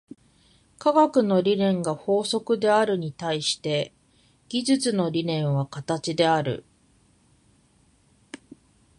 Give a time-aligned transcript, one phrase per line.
[0.79, 3.93] 科学の理念が法則であるに対して、
[4.49, 6.65] 技術の理念は形である。